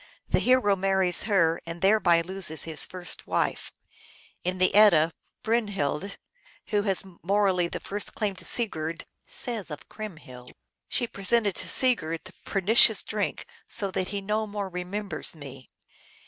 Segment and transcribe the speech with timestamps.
[0.29, 3.71] The hero marries her, and thereby loses his first wife.
[4.43, 5.11] In the Edda,
[5.43, 6.17] Brynhild,
[6.69, 10.53] who has morally the first claim to Sigurd, says of Crymhild,"
[10.89, 15.69] She presented to Sigurd the pernicious drink, so that he no more remembers me."